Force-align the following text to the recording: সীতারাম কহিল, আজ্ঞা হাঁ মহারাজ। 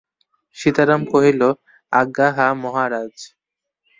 সীতারাম 0.57 1.01
কহিল, 1.11 1.41
আজ্ঞা 1.93 2.27
হাঁ 2.35 2.51
মহারাজ। 2.63 3.15